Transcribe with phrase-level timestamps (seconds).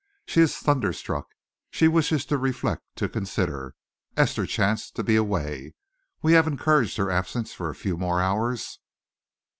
[0.25, 1.27] "She is thunderstruck.
[1.69, 3.75] She wishes to reflect, to consider.
[4.17, 5.75] Esther chanced to be away.
[6.23, 8.79] We have encouraged her absence for a few more hours."